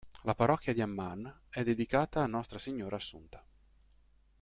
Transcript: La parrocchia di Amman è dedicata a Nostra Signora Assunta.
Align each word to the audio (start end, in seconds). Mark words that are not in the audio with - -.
La 0.23 0.33
parrocchia 0.33 0.73
di 0.73 0.81
Amman 0.81 1.31
è 1.51 1.61
dedicata 1.63 2.23
a 2.23 2.25
Nostra 2.25 2.57
Signora 2.57 2.95
Assunta. 2.95 3.45